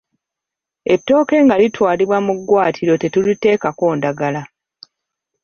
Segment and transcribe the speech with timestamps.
[0.93, 4.41] Ettooke nga litwalibwa mu ggwaatiro tetuliteekako ndagala.